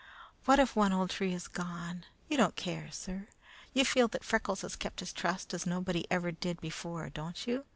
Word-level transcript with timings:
"What 0.45 0.57
if 0.57 0.75
one 0.75 0.93
old 0.93 1.11
tree 1.11 1.31
is 1.31 1.47
gone? 1.47 2.07
You 2.27 2.35
don't 2.35 2.55
care, 2.55 2.89
sir? 2.91 3.27
You 3.71 3.85
feel 3.85 4.07
that 4.07 4.23
Freckles 4.23 4.63
has 4.63 4.75
kept 4.75 4.99
his 4.99 5.13
trust 5.13 5.53
as 5.53 5.67
nobody 5.67 6.07
ever 6.09 6.31
did 6.31 6.59
before, 6.59 7.09
don't 7.11 7.45
you? 7.45 7.65